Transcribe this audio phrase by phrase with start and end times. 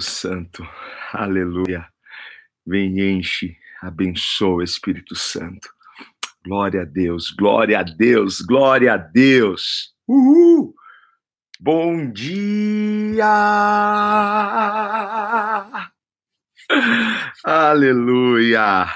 [0.00, 0.66] Santo,
[1.12, 1.88] aleluia.
[2.66, 5.68] Vem, enche, abençoa, Espírito Santo.
[6.44, 9.94] Glória a Deus, glória a Deus, glória a Deus.
[10.06, 10.74] Uhul!
[11.60, 13.24] Bom dia!
[17.44, 18.86] Aleluia!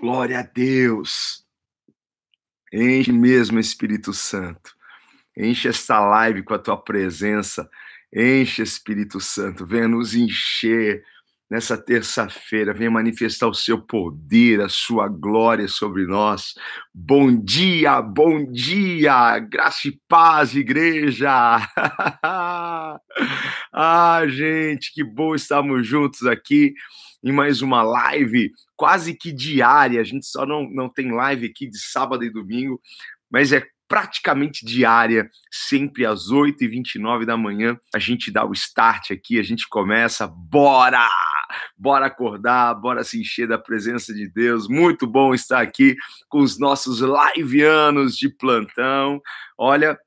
[0.00, 1.46] Glória a Deus.
[2.72, 4.74] Enche mesmo, Espírito Santo.
[5.42, 7.66] Enche esta live com a tua presença.
[8.14, 9.64] Enche, Espírito Santo.
[9.64, 11.02] Venha nos encher
[11.48, 12.74] nessa terça-feira.
[12.74, 16.54] Venha manifestar o seu poder, a sua glória sobre nós.
[16.92, 19.38] Bom dia, bom dia.
[19.38, 21.30] Graça e paz, igreja.
[23.72, 26.74] ah, gente, que bom estarmos juntos aqui
[27.24, 30.02] em mais uma live quase que diária.
[30.02, 32.78] A gente só não, não tem live aqui de sábado e domingo,
[33.30, 37.76] mas é praticamente diária, sempre às 8h29 da manhã.
[37.92, 41.08] A gente dá o start aqui, a gente começa, bora!
[41.76, 44.68] Bora acordar, bora se encher da presença de Deus.
[44.68, 45.96] Muito bom estar aqui
[46.28, 47.00] com os nossos
[47.34, 49.20] liveanos de plantão.
[49.58, 49.98] Olha,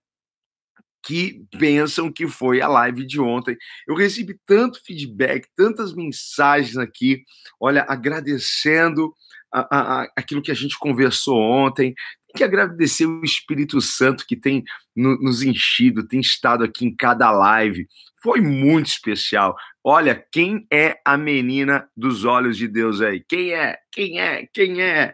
[1.05, 3.57] que pensam que foi a live de ontem.
[3.85, 7.21] Eu recebi tanto feedback, tantas mensagens aqui,
[7.59, 9.13] olha, agradecendo
[9.53, 11.93] a, a, a, aquilo que a gente conversou ontem,
[12.35, 14.63] que agradecer o Espírito Santo que tem
[14.95, 17.87] nos enchido, tem estado aqui em cada live.
[18.21, 19.55] Foi muito especial.
[19.83, 23.23] Olha, quem é a menina dos olhos de Deus aí?
[23.27, 23.77] Quem é?
[23.91, 24.47] Quem é?
[24.53, 25.13] Quem é?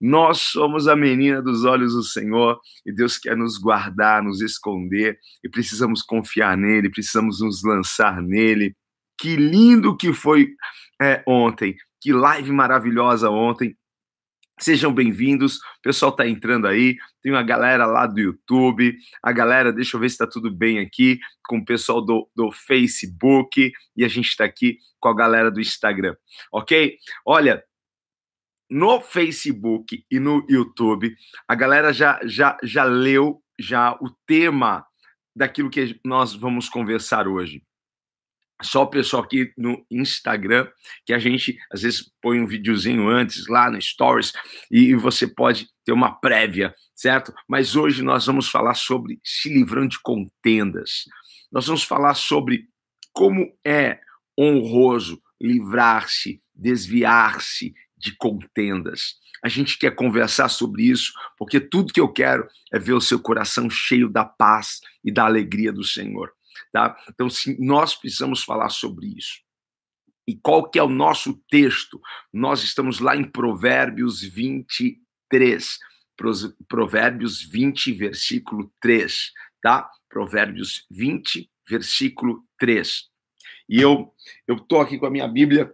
[0.00, 5.18] Nós somos a menina dos olhos do Senhor e Deus quer nos guardar, nos esconder
[5.42, 8.74] e precisamos confiar nele, precisamos nos lançar nele.
[9.18, 10.50] Que lindo que foi
[11.00, 13.74] é, ontem, que live maravilhosa ontem.
[14.58, 19.70] Sejam bem-vindos, o pessoal está entrando aí, tem uma galera lá do YouTube, a galera,
[19.70, 24.02] deixa eu ver se está tudo bem aqui, com o pessoal do, do Facebook, e
[24.02, 26.16] a gente está aqui com a galera do Instagram,
[26.50, 26.96] ok?
[27.26, 27.62] Olha,
[28.70, 31.14] no Facebook e no YouTube,
[31.46, 34.86] a galera já, já, já leu já o tema
[35.36, 37.62] daquilo que nós vamos conversar hoje
[38.62, 40.66] só o pessoal aqui no Instagram,
[41.04, 44.32] que a gente às vezes põe um videozinho antes lá no Stories
[44.70, 47.32] e você pode ter uma prévia, certo?
[47.48, 51.04] Mas hoje nós vamos falar sobre se livrando de contendas.
[51.52, 52.66] Nós vamos falar sobre
[53.12, 54.00] como é
[54.38, 59.16] honroso livrar-se, desviar-se de contendas.
[59.44, 63.20] A gente quer conversar sobre isso, porque tudo que eu quero é ver o seu
[63.20, 66.35] coração cheio da paz e da alegria do Senhor.
[66.72, 66.96] Tá?
[67.08, 69.46] Então, sim, nós precisamos falar sobre isso.
[70.26, 72.00] E qual que é o nosso texto?
[72.32, 75.78] Nós estamos lá em Provérbios 23.
[76.66, 79.88] Provérbios 20, versículo 3, tá?
[80.08, 83.04] Provérbios 20, versículo 3.
[83.68, 84.12] E eu
[84.48, 85.72] eu tô aqui com a minha Bíblia,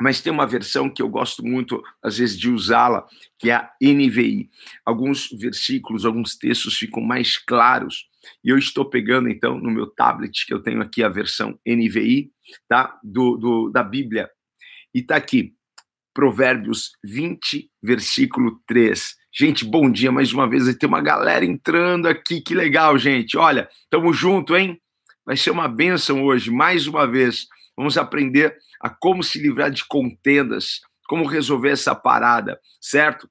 [0.00, 3.06] mas tem uma versão que eu gosto muito às vezes de usá-la,
[3.38, 4.50] que é a NVI.
[4.84, 8.07] Alguns versículos, alguns textos ficam mais claros
[8.44, 12.30] e eu estou pegando, então, no meu tablet, que eu tenho aqui a versão NVI,
[12.68, 12.98] tá?
[13.02, 14.30] Do, do da Bíblia.
[14.94, 15.54] E tá aqui,
[16.14, 19.16] Provérbios 20, versículo 3.
[19.32, 20.74] Gente, bom dia mais uma vez.
[20.76, 23.36] Tem uma galera entrando aqui, que legal, gente.
[23.36, 24.80] Olha, tamo junto, hein?
[25.24, 27.46] Vai ser uma benção hoje, mais uma vez.
[27.76, 33.28] Vamos aprender a como se livrar de contendas, como resolver essa parada, certo?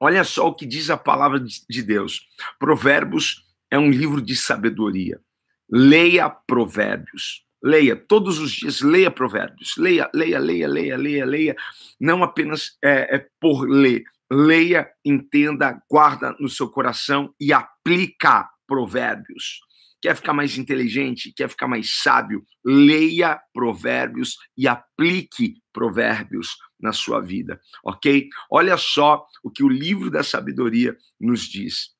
[0.00, 2.26] Olha só o que diz a palavra de Deus.
[2.58, 3.43] Provérbios
[3.74, 5.20] é um livro de sabedoria.
[5.68, 7.42] Leia Provérbios.
[7.60, 9.74] Leia todos os dias, leia Provérbios.
[9.76, 11.56] Leia, leia, leia, leia, leia, leia.
[11.98, 14.04] Não apenas é, é por ler.
[14.30, 19.58] Leia, entenda, guarda no seu coração e aplica Provérbios.
[20.00, 21.32] Quer ficar mais inteligente?
[21.34, 22.44] Quer ficar mais sábio?
[22.64, 28.28] Leia Provérbios e aplique Provérbios na sua vida, ok?
[28.48, 31.94] Olha só o que o livro da sabedoria nos diz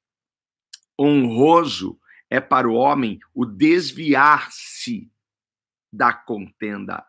[0.99, 1.99] honroso
[2.31, 5.11] é para o homem o desviar-se
[5.93, 7.05] da contenda.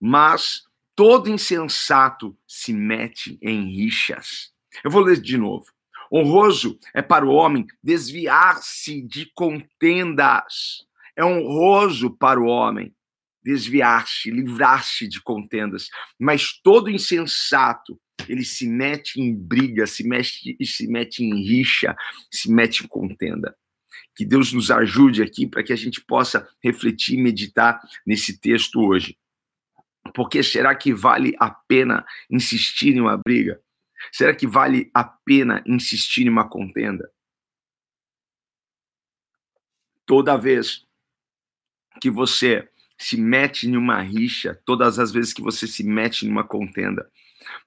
[0.00, 0.64] Mas
[0.96, 4.52] todo insensato se mete em rixas.
[4.82, 5.66] Eu vou ler de novo.
[6.12, 10.86] Honroso é para o homem desviar-se de contendas.
[11.16, 12.94] É honroso para o homem
[13.42, 15.88] desviar-se, livrar-se de contendas.
[16.18, 21.96] Mas todo insensato ele se mete em briga, se mete, se mete em rixa,
[22.30, 23.56] se mete em contenda.
[24.14, 28.80] Que Deus nos ajude aqui para que a gente possa refletir e meditar nesse texto
[28.80, 29.16] hoje.
[30.14, 33.60] Porque será que vale a pena insistir em uma briga?
[34.10, 37.10] Será que vale a pena insistir em uma contenda?
[40.04, 40.84] Toda vez
[42.00, 46.30] que você se mete em uma rixa, todas as vezes que você se mete em
[46.30, 47.10] uma contenda,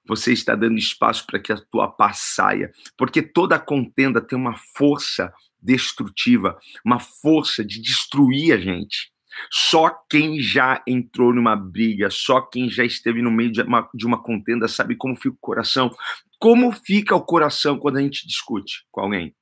[0.06, 4.56] você está dando espaço para que a tua paz saia, porque toda contenda tem uma
[4.74, 9.10] força destrutiva, uma força de destruir a gente.
[9.50, 14.06] Só quem já entrou numa briga, só quem já esteve no meio de uma, de
[14.06, 15.94] uma contenda sabe como fica o coração.
[16.38, 19.34] Como fica o coração quando a gente discute com alguém?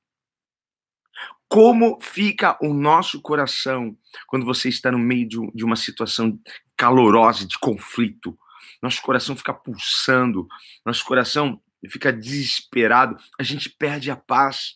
[1.47, 3.95] Como fica o nosso coração
[4.27, 6.39] quando você está no meio de, de uma situação
[6.75, 8.37] calorosa, de conflito?
[8.81, 10.47] Nosso coração fica pulsando,
[10.85, 14.75] nosso coração fica desesperado, a gente perde a paz.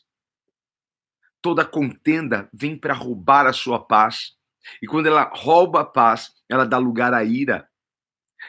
[1.42, 4.34] Toda contenda vem para roubar a sua paz.
[4.82, 7.68] E quando ela rouba a paz, ela dá lugar à ira.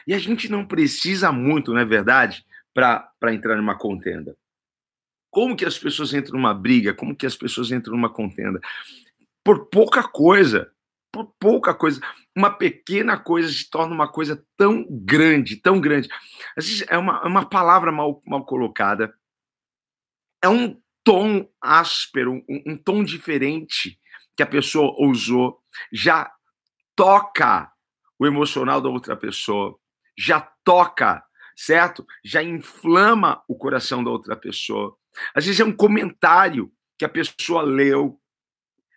[0.05, 4.37] E a gente não precisa muito, não é verdade, para entrar numa contenda.
[5.29, 6.93] Como que as pessoas entram numa briga?
[6.93, 8.59] Como que as pessoas entram numa contenda?
[9.43, 10.71] Por pouca coisa.
[11.39, 11.99] Pouca coisa.
[12.35, 16.07] Uma pequena coisa se torna uma coisa tão grande, tão grande.
[16.87, 19.13] É uma, é uma palavra mal, mal colocada.
[20.43, 23.99] É um tom áspero, um, um tom diferente
[24.35, 25.61] que a pessoa usou.
[25.91, 26.31] Já
[26.95, 27.71] toca
[28.17, 29.77] o emocional da outra pessoa.
[30.17, 31.23] Já toca
[31.55, 32.05] certo?
[32.23, 34.95] Já inflama o coração da outra pessoa.
[35.35, 38.19] Às vezes é um comentário que a pessoa leu,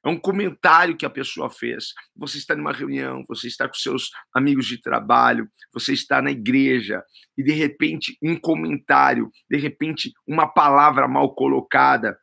[0.04, 1.94] é um comentário que a pessoa fez.
[2.14, 7.02] Você está numa reunião, você está com seus amigos de trabalho, você está na igreja
[7.36, 12.18] e de repente um comentário, de repente uma palavra mal colocada,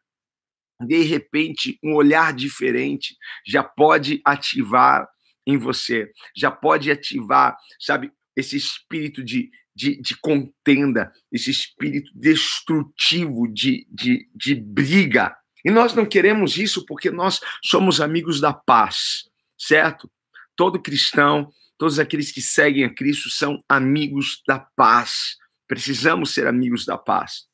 [0.79, 3.15] de repente um olhar diferente
[3.47, 5.07] já pode ativar
[5.45, 13.47] em você, já pode ativar, sabe, esse espírito de de, de contenda, esse espírito destrutivo
[13.47, 15.35] de, de, de briga.
[15.63, 20.11] E nós não queremos isso porque nós somos amigos da paz, certo?
[20.55, 25.37] Todo cristão, todos aqueles que seguem a Cristo são amigos da paz.
[25.67, 27.47] Precisamos ser amigos da paz,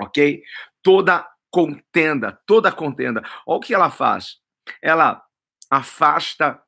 [0.00, 0.42] ok?
[0.82, 3.22] Toda contenda, toda contenda.
[3.46, 4.38] Olha o que ela faz.
[4.82, 5.22] Ela
[5.70, 6.60] afasta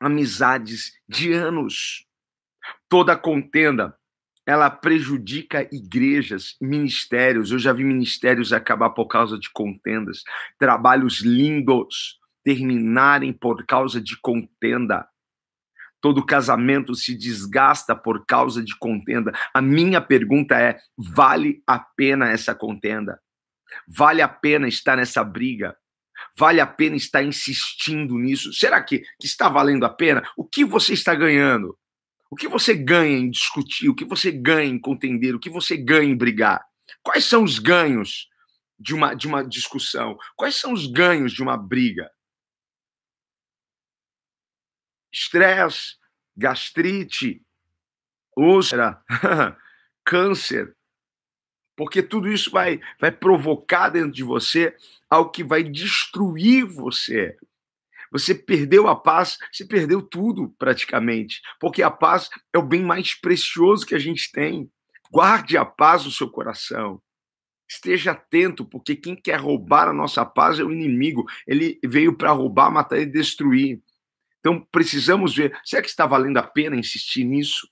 [0.00, 2.06] amizades de anos.
[2.88, 3.96] Toda contenda
[4.48, 7.52] ela prejudica igrejas, ministérios.
[7.52, 10.22] Eu já vi ministérios acabar por causa de contendas,
[10.58, 15.06] trabalhos lindos terminarem por causa de contenda.
[16.00, 19.32] Todo casamento se desgasta por causa de contenda.
[19.52, 23.20] A minha pergunta é: vale a pena essa contenda?
[23.86, 25.76] Vale a pena estar nessa briga?
[26.38, 28.54] Vale a pena estar insistindo nisso?
[28.54, 30.26] Será que, está valendo a pena?
[30.38, 31.76] O que você está ganhando?
[32.30, 33.88] O que você ganha em discutir?
[33.88, 35.34] O que você ganha em contender?
[35.34, 36.64] O que você ganha em brigar?
[37.02, 38.28] Quais são os ganhos
[38.78, 40.16] de uma, de uma discussão?
[40.36, 42.10] Quais são os ganhos de uma briga?
[45.12, 45.96] Estresse,
[46.36, 47.42] gastrite,
[48.36, 49.02] úlcera,
[50.04, 50.76] câncer.
[51.74, 54.76] Porque tudo isso vai, vai provocar dentro de você
[55.08, 57.38] algo que vai destruir você
[58.10, 63.14] você perdeu a paz, você perdeu tudo praticamente, porque a paz é o bem mais
[63.14, 64.70] precioso que a gente tem.
[65.10, 67.00] Guarde a paz no seu coração.
[67.68, 71.26] Esteja atento, porque quem quer roubar a nossa paz é o inimigo.
[71.46, 73.80] Ele veio para roubar, matar e destruir.
[74.40, 77.68] Então precisamos ver, será que está valendo a pena insistir nisso?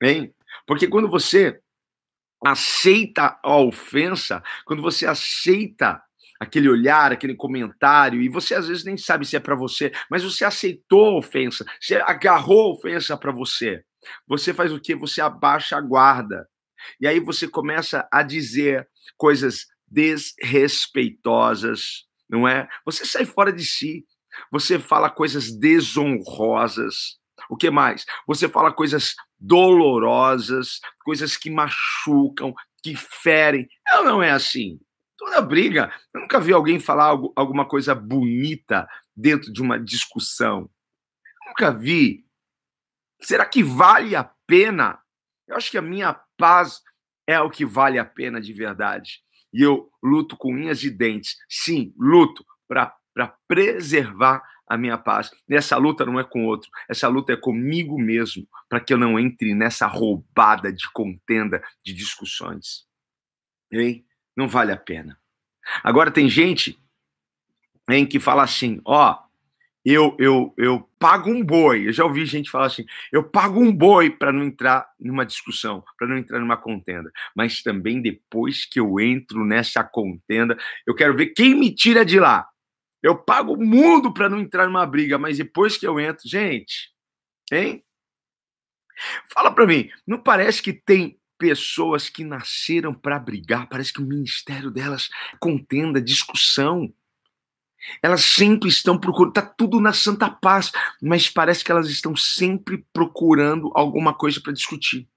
[0.00, 0.32] Hein?
[0.66, 1.60] Porque quando você
[2.44, 6.02] aceita a ofensa, quando você aceita
[6.42, 10.24] aquele olhar, aquele comentário, e você às vezes nem sabe se é para você, mas
[10.24, 13.84] você aceitou a ofensa, você agarrou a ofensa para você.
[14.26, 14.96] Você faz o quê?
[14.96, 16.48] Você abaixa a guarda.
[17.00, 22.68] E aí você começa a dizer coisas desrespeitosas, não é?
[22.84, 24.04] Você sai fora de si.
[24.50, 27.20] Você fala coisas desonrosas.
[27.48, 28.04] O que mais?
[28.26, 33.68] Você fala coisas dolorosas, coisas que machucam, que ferem.
[33.86, 34.80] Ela não é assim
[35.16, 35.92] toda briga.
[36.12, 40.70] Eu nunca vi alguém falar algo, alguma coisa bonita dentro de uma discussão.
[41.42, 42.24] Eu nunca vi.
[43.20, 45.00] Será que vale a pena?
[45.46, 46.80] Eu acho que a minha paz
[47.26, 49.22] é o que vale a pena de verdade.
[49.52, 51.36] E eu luto com unhas e dentes.
[51.48, 54.42] Sim, luto para preservar
[54.72, 55.30] a minha paz.
[55.48, 58.98] E essa luta não é com outro, essa luta é comigo mesmo, para que eu
[58.98, 62.86] não entre nessa roubada de contenda, de discussões.
[63.70, 64.06] Hein?
[64.36, 65.18] Não vale a pena.
[65.82, 66.78] Agora tem gente
[67.88, 69.18] em que fala assim, ó,
[69.84, 71.88] eu eu eu pago um boi.
[71.88, 75.84] Eu já ouvi gente falar assim, eu pago um boi para não entrar numa discussão,
[75.98, 77.10] para não entrar numa contenda.
[77.34, 82.18] Mas também depois que eu entro nessa contenda, eu quero ver quem me tira de
[82.20, 82.48] lá.
[83.02, 86.92] Eu pago o mundo para não entrar numa briga, mas depois que eu entro, gente,
[87.52, 87.84] hein?
[89.28, 93.68] Fala para mim, não parece que tem pessoas que nasceram para brigar?
[93.68, 96.94] Parece que o ministério delas contenda, discussão.
[98.00, 100.70] Elas sempre estão procurando, tá tudo na santa paz,
[101.02, 105.08] mas parece que elas estão sempre procurando alguma coisa para discutir.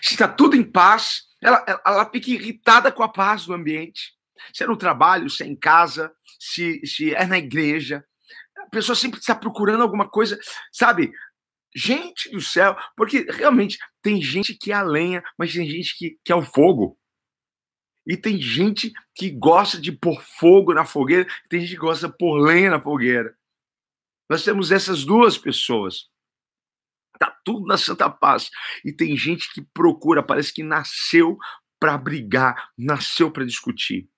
[0.00, 4.14] Se está tudo em paz, ela, ela, ela fica irritada com a paz do ambiente.
[4.54, 8.02] Se é no trabalho, se é em casa, se, se é na igreja.
[8.56, 10.38] A pessoa sempre está procurando alguma coisa,
[10.72, 11.12] sabe?
[11.74, 16.18] Gente do céu, porque realmente tem gente que é a lenha, mas tem gente que,
[16.24, 16.98] que é o fogo.
[18.06, 22.16] E tem gente que gosta de pôr fogo na fogueira, tem gente que gosta de
[22.16, 23.36] pôr lenha na fogueira.
[24.28, 26.08] Nós temos essas duas pessoas.
[27.18, 28.50] Tá tudo na santa paz.
[28.84, 31.36] E tem gente que procura, parece que nasceu
[31.78, 34.08] para brigar, nasceu para discutir.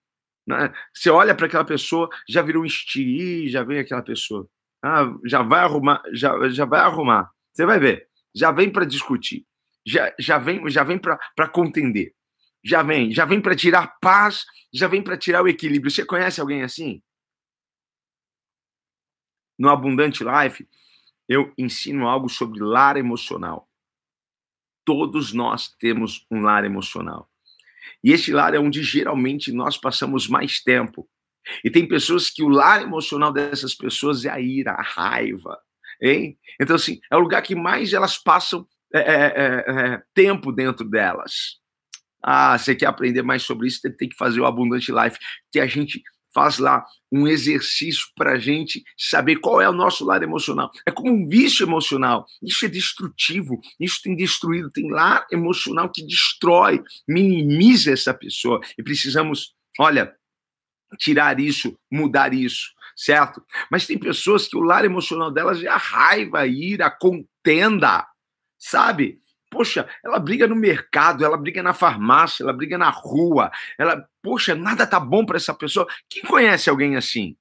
[0.47, 0.73] Né?
[0.95, 4.49] Você olha para aquela pessoa, já virou um estiri, já vem aquela pessoa.
[4.85, 7.31] Ah, já vai arrumar, já, já vai arrumar.
[7.53, 8.09] Você vai ver.
[8.35, 9.47] Já vem para discutir.
[9.87, 12.15] Já, já vem, já vem para contender.
[12.65, 15.91] Já vem, já vem para tirar paz, já vem para tirar o equilíbrio.
[15.91, 17.03] Você conhece alguém assim?
[19.59, 20.69] No Abundante Life,
[21.29, 23.69] eu ensino algo sobre lar emocional.
[24.85, 27.29] Todos nós temos um lar emocional.
[28.03, 31.09] E esse lar é onde geralmente nós passamos mais tempo.
[31.65, 35.61] E tem pessoas que o lar emocional dessas pessoas é a ira, a raiva.
[36.03, 36.37] Hein?
[36.61, 40.89] Então, assim, é o lugar que mais elas passam é, é, é, é tempo dentro
[40.89, 41.61] delas.
[42.23, 43.81] Ah, você quer aprender mais sobre isso?
[43.97, 45.19] Tem que fazer o Abundante Life,
[45.51, 46.03] que a gente
[46.35, 50.71] faz lá um exercício para a gente saber qual é o nosso lar emocional.
[50.87, 52.25] É como um vício emocional.
[52.43, 53.61] Isso é destrutivo.
[53.79, 54.71] Isso tem destruído.
[54.71, 58.61] Tem lar emocional que destrói, minimiza essa pessoa.
[58.79, 60.15] E precisamos, olha,
[60.99, 63.45] tirar isso, mudar isso, certo?
[63.71, 68.07] Mas tem pessoas que o lar emocional delas é a raiva, a ira, a contenda,
[68.59, 69.19] sabe?
[69.51, 73.51] Poxa, ela briga no mercado, ela briga na farmácia, ela briga na rua.
[73.79, 75.87] Ela, poxa, nada tá bom para essa pessoa.
[76.09, 77.37] Quem conhece alguém assim?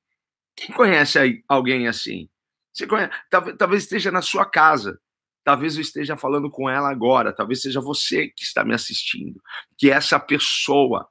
[0.56, 2.28] Quem conhece alguém assim?
[2.74, 3.12] Você conhece,
[3.58, 5.00] talvez, esteja na sua casa.
[5.44, 9.42] Talvez eu esteja falando com ela agora, talvez seja você que está me assistindo,
[9.76, 11.10] que é essa pessoa,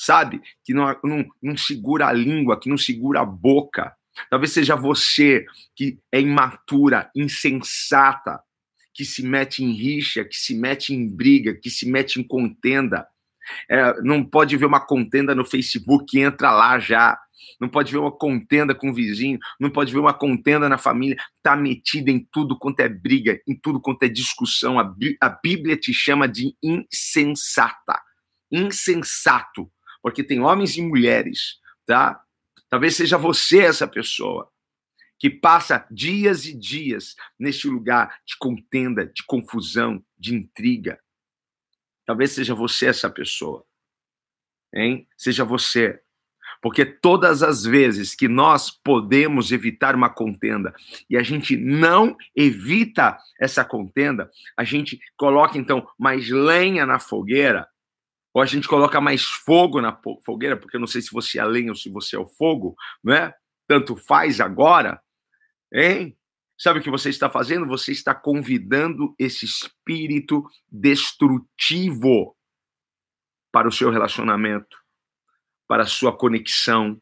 [0.00, 3.94] sabe, que não, não, não segura a língua, que não segura a boca.
[4.30, 5.44] Talvez seja você
[5.76, 8.40] que é imatura, insensata,
[8.94, 13.06] que se mete em rixa, que se mete em briga, que se mete em contenda.
[13.68, 17.18] É, não pode ver uma contenda no Facebook e entra lá já.
[17.60, 21.16] Não pode ver uma contenda com o vizinho, não pode ver uma contenda na família.
[21.36, 24.78] Está metida em tudo quanto é briga, em tudo quanto é discussão.
[24.78, 28.00] A, a Bíblia te chama de insensata.
[28.50, 29.70] Insensato.
[30.02, 32.22] Porque tem homens e mulheres, tá?
[32.68, 34.50] Talvez seja você essa pessoa
[35.18, 40.98] que passa dias e dias neste lugar de contenda, de confusão, de intriga.
[42.06, 43.64] Talvez seja você essa pessoa.
[44.74, 45.06] Hein?
[45.18, 46.00] Seja você.
[46.62, 50.74] Porque todas as vezes que nós podemos evitar uma contenda
[51.08, 57.68] e a gente não evita essa contenda, a gente coloca então mais lenha na fogueira,
[58.32, 61.42] ou a gente coloca mais fogo na fogueira, porque eu não sei se você é
[61.42, 63.34] a lenha ou se você é o fogo, né?
[63.66, 65.00] Tanto faz agora.
[65.72, 66.16] Hein?
[66.56, 67.66] Sabe o que você está fazendo?
[67.66, 72.36] Você está convidando esse espírito destrutivo
[73.50, 74.78] para o seu relacionamento,
[75.66, 77.00] para a sua conexão.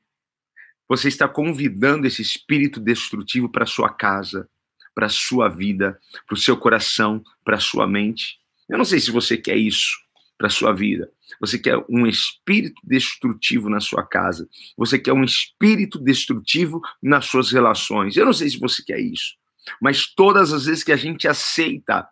[0.89, 4.49] Você está convidando esse espírito destrutivo para a sua casa,
[4.95, 8.39] para a sua vida, para o seu coração, para a sua mente.
[8.69, 10.08] Eu não sei se você quer isso
[10.39, 11.11] para sua vida.
[11.41, 14.49] Você quer um espírito destrutivo na sua casa.
[14.77, 18.17] Você quer um espírito destrutivo nas suas relações.
[18.17, 19.35] Eu não sei se você quer isso,
[19.83, 22.09] mas todas as vezes que a gente aceita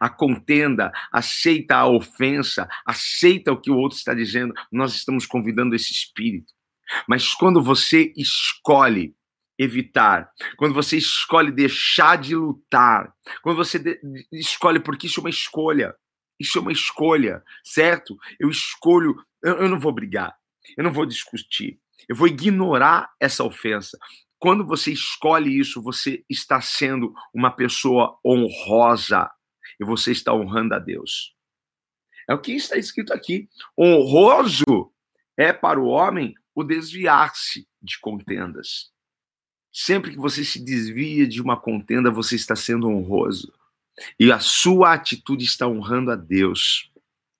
[0.00, 5.74] a contenda, aceita a ofensa, aceita o que o outro está dizendo, nós estamos convidando
[5.74, 6.52] esse espírito.
[7.08, 9.14] Mas quando você escolhe
[9.58, 14.00] evitar, quando você escolhe deixar de lutar, quando você
[14.32, 15.94] escolhe, porque isso é uma escolha,
[16.38, 18.16] isso é uma escolha, certo?
[18.38, 20.36] Eu escolho, eu, eu não vou brigar,
[20.76, 23.98] eu não vou discutir, eu vou ignorar essa ofensa.
[24.38, 29.28] Quando você escolhe isso, você está sendo uma pessoa honrosa
[29.80, 31.34] e você está honrando a Deus.
[32.28, 33.48] É o que está escrito aqui.
[33.76, 34.92] Honroso
[35.36, 38.92] é para o homem o desviar-se de contendas.
[39.72, 43.52] Sempre que você se desvia de uma contenda, você está sendo honroso.
[44.18, 46.90] E a sua atitude está honrando a Deus.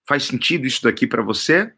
[0.07, 1.73] Faz sentido isso daqui para você?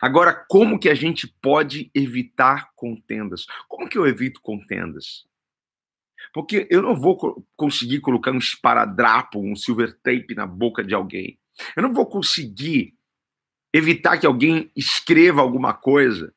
[0.00, 3.46] Agora, como que a gente pode evitar contendas?
[3.68, 5.26] Como que eu evito contendas?
[6.32, 11.38] Porque eu não vou conseguir colocar um esparadrapo, um silver tape na boca de alguém.
[11.74, 12.94] Eu não vou conseguir
[13.72, 16.34] evitar que alguém escreva alguma coisa.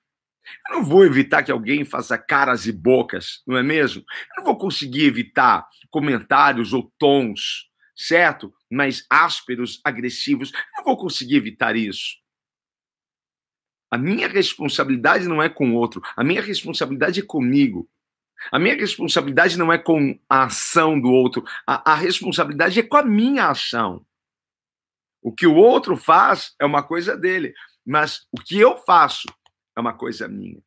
[0.69, 4.03] Eu não vou evitar que alguém faça caras e bocas, não é mesmo?
[4.31, 8.53] Eu não vou conseguir evitar comentários ou tons, certo?
[8.69, 10.51] Mais ásperos, agressivos.
[10.51, 12.21] Eu não vou conseguir evitar isso.
[13.91, 17.87] A minha responsabilidade não é com o outro, a minha responsabilidade é comigo.
[18.51, 22.97] A minha responsabilidade não é com a ação do outro, a, a responsabilidade é com
[22.97, 24.05] a minha ação.
[25.21, 27.53] O que o outro faz é uma coisa dele,
[27.85, 29.27] mas o que eu faço
[29.75, 30.61] é uma coisa minha.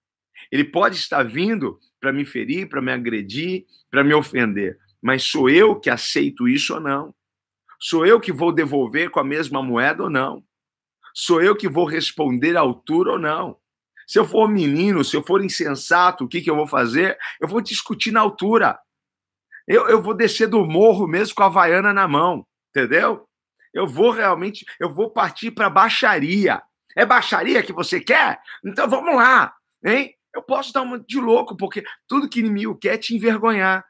[0.51, 5.49] Ele pode estar vindo para me ferir, para me agredir, para me ofender, mas sou
[5.49, 7.15] eu que aceito isso ou não?
[7.79, 10.43] Sou eu que vou devolver com a mesma moeda ou não?
[11.15, 13.57] Sou eu que vou responder à altura ou não?
[14.07, 17.19] Se eu for menino, se eu for insensato, o que, que eu vou fazer?
[17.41, 18.79] Eu vou discutir na altura.
[19.67, 23.27] Eu, eu vou descer do morro mesmo com a vaiana na mão, entendeu?
[23.75, 26.63] Eu vou realmente, eu vou partir para baixaria.
[26.97, 28.39] É baixaria que você quer?
[28.65, 30.15] Então vamos lá, hein?
[30.35, 33.85] Eu posso dar uma de louco, porque tudo que inimigo quer é te envergonhar.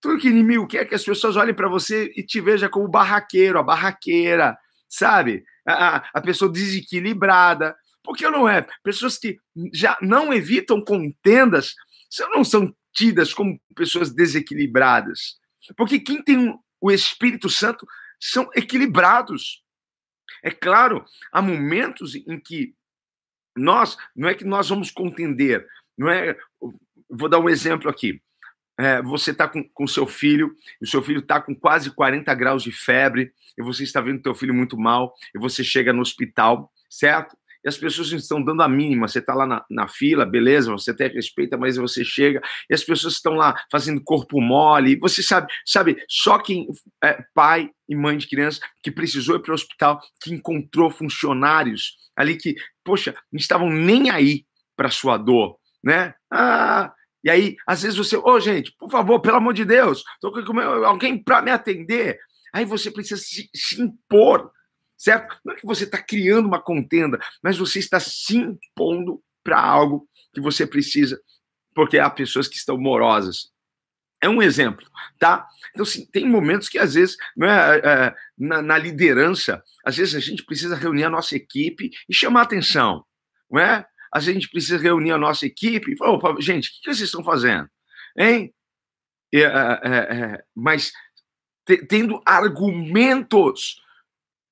[0.00, 2.88] Tudo que inimigo quer é que as pessoas olhem para você e te vejam como
[2.88, 4.56] barraqueiro, a barraqueira,
[4.88, 5.44] sabe?
[5.68, 7.76] a, a pessoa desequilibrada.
[8.02, 8.66] Por que não é?
[8.82, 9.38] Pessoas que
[9.72, 11.74] já não evitam contendas
[12.30, 15.36] não são tidas como pessoas desequilibradas.
[15.76, 17.86] Porque quem tem o Espírito Santo
[18.18, 19.62] são equilibrados.
[20.42, 22.74] É claro, há momentos em que
[23.56, 25.66] nós, não é que nós vamos contender,
[25.96, 26.36] não é.
[27.10, 28.20] Vou dar um exemplo aqui.
[28.78, 32.32] É, você está com, com seu filho, e o seu filho está com quase 40
[32.34, 36.00] graus de febre, e você está vendo teu filho muito mal, e você chega no
[36.00, 37.36] hospital, certo?
[37.64, 39.08] E as pessoas estão dando a mínima.
[39.08, 42.84] Você está lá na, na, fila, beleza, você até respeita, mas você chega, e as
[42.84, 44.98] pessoas estão lá fazendo corpo mole.
[45.00, 46.66] Você sabe, sabe, só quem
[47.02, 51.96] é pai e mãe de criança que precisou ir para o hospital, que encontrou funcionários
[52.16, 54.44] ali que, poxa, não estavam nem aí
[54.76, 56.14] para sua dor, né?
[56.30, 56.92] Ah,
[57.22, 60.32] e aí, às vezes você, ô oh, gente, por favor, pelo amor de Deus, tô
[60.32, 62.18] com alguém para me atender.
[62.52, 64.50] Aí você precisa se, se impor,
[64.98, 65.38] certo?
[65.44, 70.06] Não é que você está criando uma contenda, mas você está se impondo para algo
[70.34, 71.18] que você precisa,
[71.74, 73.50] porque há pessoas que estão morosas.
[74.20, 74.84] É um exemplo,
[75.18, 75.46] tá?
[75.70, 80.20] Então, sim, tem momentos que, às vezes, é, é, na, na, liderança, às vezes a
[80.20, 83.04] gente precisa reunir a nossa equipe e chamar atenção,
[83.48, 83.86] não é?
[84.12, 87.22] a gente precisa reunir a nossa equipe e falar, opa, gente, o que vocês estão
[87.22, 87.68] fazendo?
[88.16, 88.52] Hein?
[89.32, 90.92] É, é, é, mas
[91.88, 93.76] tendo argumentos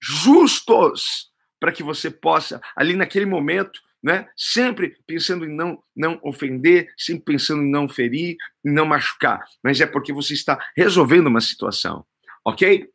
[0.00, 6.92] justos para que você possa, ali naquele momento, né, sempre pensando em não, não ofender,
[6.96, 11.40] sempre pensando em não ferir, em não machucar, mas é porque você está resolvendo uma
[11.40, 12.06] situação,
[12.44, 12.88] ok?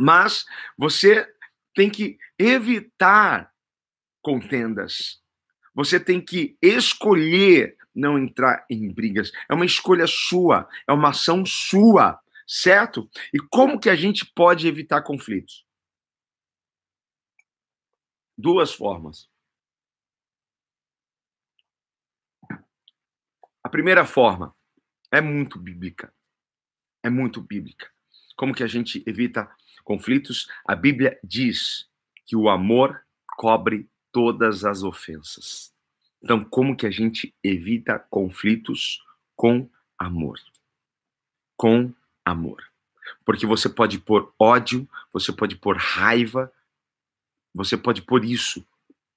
[0.00, 0.44] Mas
[0.76, 1.26] você
[1.74, 3.50] tem que evitar
[4.20, 5.20] contendas.
[5.74, 9.32] Você tem que escolher não entrar em brigas.
[9.48, 13.08] É uma escolha sua, é uma ação sua, certo?
[13.32, 15.64] E como que a gente pode evitar conflitos?
[18.36, 19.28] Duas formas.
[23.62, 24.54] A primeira forma
[25.10, 26.12] é muito bíblica.
[27.02, 27.90] É muito bíblica.
[28.36, 29.50] Como que a gente evita
[29.84, 30.48] conflitos?
[30.64, 31.88] A Bíblia diz
[32.24, 33.04] que o amor
[33.36, 35.72] cobre todas as ofensas.
[36.22, 39.02] Então, como que a gente evita conflitos
[39.34, 39.68] com
[39.98, 40.38] amor?
[41.56, 41.92] Com
[42.24, 42.62] amor.
[43.24, 46.52] Porque você pode pôr ódio, você pode pôr raiva,
[47.54, 48.64] você pode pôr isso,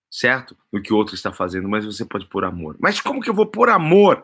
[0.10, 0.58] certo?
[0.72, 2.76] No que o outro está fazendo, mas você pode pôr amor.
[2.80, 4.24] Mas como que eu vou pôr amor?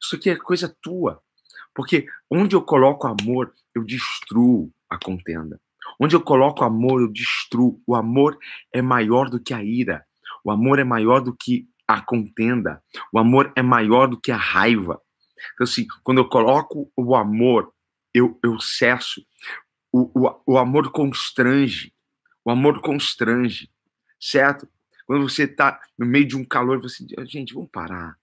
[0.00, 1.22] Isso aqui é coisa tua.
[1.74, 5.60] Porque onde eu coloco amor, eu destruo a contenda.
[5.98, 7.82] Onde eu coloco amor, eu destruo.
[7.86, 8.38] O amor
[8.72, 10.04] é maior do que a ira.
[10.44, 12.82] O amor é maior do que a contenda.
[13.12, 15.00] O amor é maior do que a raiva.
[15.54, 17.72] Então, assim, quando eu coloco o amor,
[18.14, 19.22] eu, eu cesso.
[19.92, 21.92] O, o, o amor constrange.
[22.44, 23.70] O amor constrange,
[24.18, 24.68] certo?
[25.06, 28.16] Quando você está no meio de um calor, você diz, gente, vamos parar.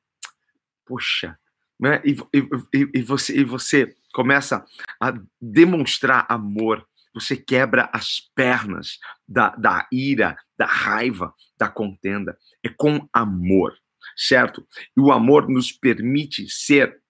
[0.86, 1.38] Poxa,
[1.80, 2.02] né?
[2.04, 4.66] E, e, e, você, e você começa
[5.00, 12.38] a demonstrar amor, você quebra as pernas da, da ira, da raiva, da contenda.
[12.64, 13.78] É com amor,
[14.16, 14.66] certo?
[14.96, 17.02] E o amor nos permite ser,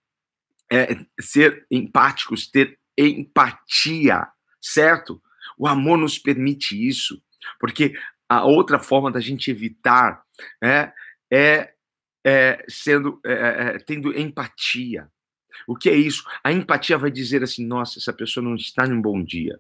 [0.72, 4.28] é, ser empáticos, ter empatia,
[4.60, 5.22] certo?
[5.58, 7.22] O amor nos permite isso,
[7.60, 7.94] porque
[8.28, 10.24] a outra forma da gente evitar
[10.62, 10.92] é,
[11.32, 11.74] é,
[12.26, 15.10] é sendo é, é, é, tendo empatia.
[15.68, 16.24] O que é isso?
[16.44, 19.60] A empatia vai dizer assim: nossa, essa pessoa não está em um bom dia.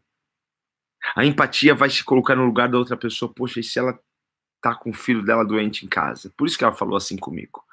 [1.16, 3.34] A empatia vai se colocar no lugar da outra pessoa.
[3.34, 3.98] Poxa, e se ela
[4.62, 6.34] tá com o filho dela doente em casa?
[6.36, 7.64] Por isso que ela falou assim comigo.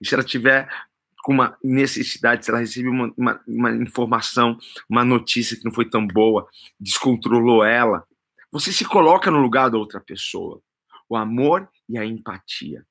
[0.00, 0.68] E se ela tiver
[1.22, 5.88] com uma necessidade, se ela recebe uma, uma, uma informação, uma notícia que não foi
[5.88, 6.46] tão boa,
[6.78, 8.04] descontrolou ela,
[8.50, 10.60] você se coloca no lugar da outra pessoa.
[11.08, 12.84] O amor e a empatia.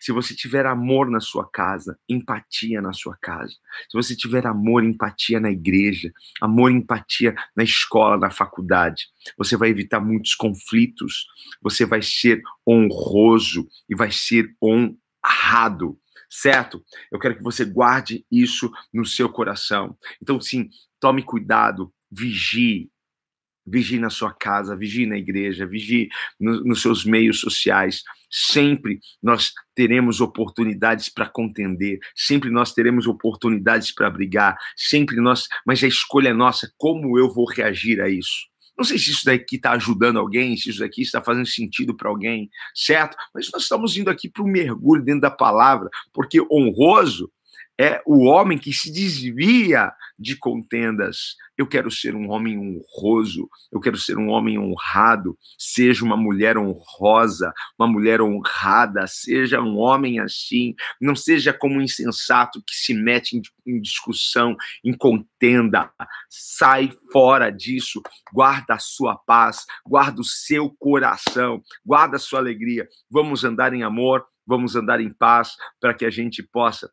[0.00, 3.54] Se você tiver amor na sua casa, empatia na sua casa.
[3.88, 9.06] Se você tiver amor, empatia na igreja, amor, empatia na escola, na faculdade,
[9.38, 11.26] você vai evitar muitos conflitos.
[11.62, 15.98] Você vai ser honroso e vai ser honrado
[16.36, 16.84] certo?
[17.10, 19.96] Eu quero que você guarde isso no seu coração.
[20.20, 20.68] Então, sim,
[21.00, 22.90] tome cuidado, vigie.
[23.68, 28.02] Vigie na sua casa, vigie na igreja, vigie no, nos seus meios sociais.
[28.30, 35.82] Sempre nós teremos oportunidades para contender, sempre nós teremos oportunidades para brigar, sempre nós, mas
[35.82, 38.46] a escolha é nossa, como eu vou reagir a isso?
[38.76, 42.08] Não sei se isso daqui está ajudando alguém, se isso daqui está fazendo sentido para
[42.08, 43.16] alguém, certo?
[43.34, 47.30] Mas nós estamos indo aqui para um mergulho dentro da palavra, porque honroso
[47.78, 51.36] é o homem que se desvia de contendas.
[51.58, 56.56] Eu quero ser um homem honroso, eu quero ser um homem honrado, seja uma mulher
[56.56, 62.94] honrosa, uma mulher honrada, seja um homem assim, não seja como um insensato que se
[62.94, 65.90] mete em, em discussão, em contenda.
[66.28, 72.86] Sai fora disso, guarda a sua paz, guarda o seu coração, guarda a sua alegria.
[73.10, 76.90] Vamos andar em amor, vamos andar em paz para que a gente possa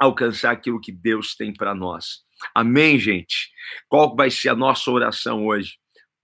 [0.00, 2.20] alcançar aquilo que Deus tem para nós.
[2.54, 3.50] Amém, gente?
[3.86, 5.74] Qual vai ser a nossa oração hoje?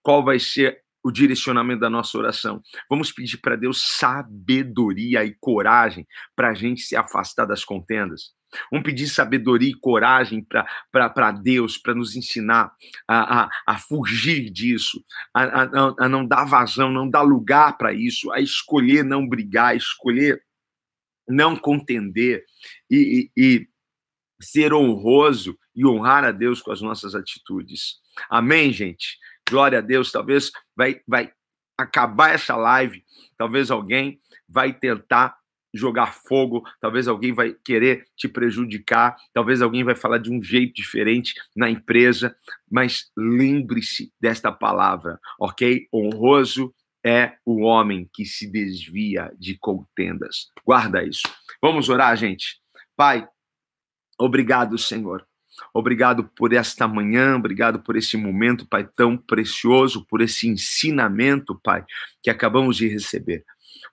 [0.02, 2.62] Qual vai ser o direcionamento da nossa oração?
[2.88, 8.34] Vamos pedir para Deus sabedoria e coragem para a gente se afastar das contendas.
[8.70, 10.46] Vamos pedir sabedoria e coragem
[10.90, 12.72] para Deus, para nos ensinar
[13.06, 15.02] a, a, a fugir disso,
[15.34, 19.72] a, a, a não dar vazão, não dar lugar para isso, a escolher não brigar,
[19.72, 20.40] a escolher
[21.28, 22.44] não contender
[22.90, 23.68] e, e, e
[24.40, 27.96] ser honroso e honrar a Deus com as nossas atitudes.
[28.28, 29.18] Amém, gente?
[29.48, 30.10] Glória a Deus.
[30.12, 31.32] Talvez vai, vai
[31.78, 33.02] acabar essa live,
[33.36, 35.36] talvez alguém vai tentar
[35.74, 40.74] jogar fogo, talvez alguém vai querer te prejudicar, talvez alguém vai falar de um jeito
[40.74, 42.34] diferente na empresa,
[42.70, 45.86] mas lembre-se desta palavra, ok?
[45.92, 46.74] Honroso
[47.06, 50.50] é o homem que se desvia de contendas.
[50.64, 51.22] Guarda isso.
[51.62, 52.60] Vamos orar, gente.
[52.96, 53.26] Pai,
[54.18, 55.24] obrigado, Senhor.
[55.72, 61.84] Obrigado por esta manhã, obrigado por esse momento, Pai, tão precioso, por esse ensinamento, Pai,
[62.22, 63.44] que acabamos de receber.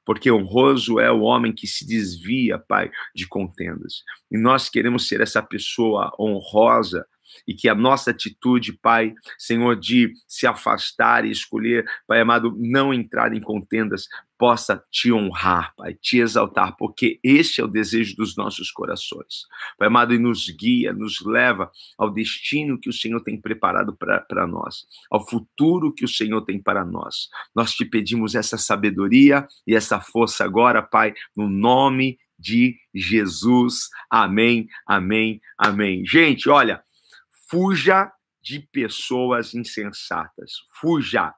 [0.05, 4.03] Porque honroso é o homem que se desvia, Pai, de contendas.
[4.31, 7.05] E nós queremos ser essa pessoa honrosa,
[7.47, 12.93] e que a nossa atitude, Pai, Senhor, de se afastar e escolher, Pai amado, não
[12.93, 18.35] entrar em contendas, possa te honrar, Pai, te exaltar, porque este é o desejo dos
[18.35, 19.45] nossos corações.
[19.77, 24.45] Pai amado, e nos guia, nos leva ao destino que o Senhor tem preparado para
[24.45, 27.29] nós, ao futuro que o Senhor tem para nós.
[27.55, 33.89] Nós te pedimos essa sabedoria e essa força agora, Pai, no nome de Jesus.
[34.09, 36.05] Amém, amém, amém.
[36.05, 36.83] Gente, olha,
[37.49, 40.53] fuja de pessoas insensatas.
[40.79, 41.33] Fuja,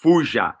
[0.00, 0.54] fuja.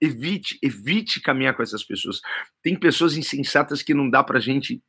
[0.00, 2.20] Evite, evite caminhar com essas pessoas.
[2.62, 4.82] Tem pessoas insensatas que não dá para gente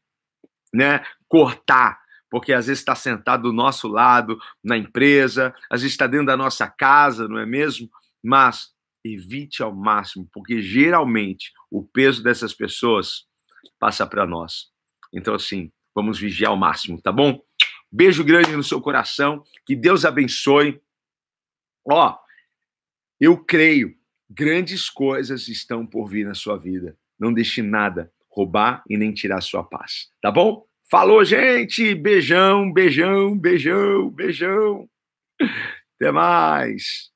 [0.73, 6.07] né, cortar, porque às vezes está sentado do nosso lado na empresa, às vezes está
[6.07, 7.89] dentro da nossa casa, não é mesmo?
[8.23, 8.73] Mas
[9.05, 13.25] evite ao máximo, porque geralmente o peso dessas pessoas
[13.79, 14.71] passa para nós.
[15.13, 17.39] Então, assim, vamos vigiar ao máximo, tá bom?
[17.95, 19.43] Beijo grande no seu coração.
[19.63, 20.81] Que Deus abençoe.
[21.87, 22.17] Ó,
[23.19, 23.95] eu creio,
[24.27, 26.97] grandes coisas estão por vir na sua vida.
[27.19, 30.09] Não deixe nada roubar e nem tirar sua paz.
[30.19, 30.65] Tá bom?
[30.89, 31.93] Falou, gente!
[31.93, 34.89] Beijão, beijão, beijão, beijão.
[35.95, 37.12] Até mais.